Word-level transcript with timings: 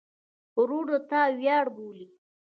ورور 0.59 0.85
د 0.91 1.01
تا 1.09 1.21
ویاړ 1.39 1.65
بولې. 1.75 2.05